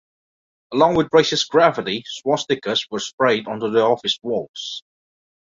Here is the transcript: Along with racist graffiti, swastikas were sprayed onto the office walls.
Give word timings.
Along 0.73 0.95
with 0.95 1.09
racist 1.11 1.49
graffiti, 1.49 2.03
swastikas 2.07 2.87
were 2.89 2.97
sprayed 2.99 3.47
onto 3.47 3.69
the 3.69 3.81
office 3.81 4.17
walls. 4.23 4.81